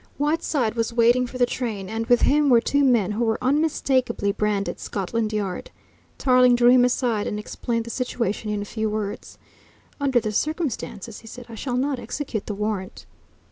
Whiteside 0.17 0.73
was 0.73 0.91
waiting 0.91 1.27
for 1.27 1.37
the 1.37 1.45
train, 1.45 1.87
and 1.87 2.07
with 2.07 2.23
him 2.23 2.49
were 2.49 2.59
two 2.59 2.83
men 2.83 3.11
who 3.11 3.23
were 3.23 3.37
unmistakably 3.39 4.31
branded 4.31 4.79
"Scotland 4.79 5.31
Yard." 5.31 5.69
Tarling 6.17 6.55
drew 6.55 6.71
him 6.71 6.83
aside 6.83 7.27
and 7.27 7.37
explained 7.37 7.85
the 7.85 7.91
situation 7.91 8.49
in 8.49 8.63
a 8.63 8.65
few 8.65 8.89
words. 8.89 9.37
"Under 9.99 10.19
the 10.19 10.31
circumstances," 10.31 11.19
he 11.19 11.27
said, 11.27 11.45
"I 11.49 11.53
shall 11.53 11.77
not 11.77 11.99
execute 11.99 12.47
the 12.47 12.55
warrant." 12.55 13.05